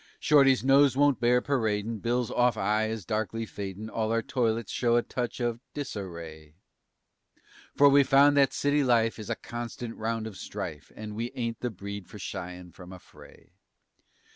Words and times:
Shorty's 0.19 0.63
nose 0.63 0.97
won't 0.97 1.19
bear 1.19 1.43
paradin', 1.43 1.99
Bill's 1.99 2.31
off 2.31 2.57
eye 2.57 2.87
is 2.87 3.05
darkly 3.05 3.45
fadin', 3.45 3.87
All 3.87 4.11
our 4.11 4.23
toilets 4.23 4.71
show 4.71 4.95
a 4.95 5.03
touch 5.03 5.39
of 5.39 5.59
disarray, 5.75 6.55
For 7.75 7.87
we 7.87 8.03
found 8.03 8.35
that 8.35 8.51
city 8.51 8.83
life 8.83 9.19
is 9.19 9.29
a 9.29 9.35
constant 9.35 9.95
round 9.95 10.25
of 10.25 10.37
strife 10.37 10.91
And 10.95 11.15
we 11.15 11.31
ain't 11.35 11.59
the 11.59 11.69
breed 11.69 12.07
for 12.07 12.17
shyin' 12.17 12.71
from 12.71 12.91
a 12.91 12.97
fray. 12.97 13.51